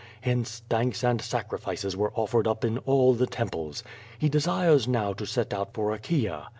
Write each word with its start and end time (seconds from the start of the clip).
Hence 0.21 0.63
thanks 0.67 1.03
and 1.03 1.21
sacrifices 1.21 1.95
were 1.95 2.11
offered 2.15 2.47
up 2.47 2.65
in 2.65 2.79
all 2.87 3.13
the 3.13 3.27
temples. 3.27 3.83
He 4.17 4.29
desires 4.29 4.87
now 4.87 5.13
to 5.13 5.27
set 5.27 5.53
out 5.53 5.75
for 5.75 5.93
Achaea. 5.93 6.47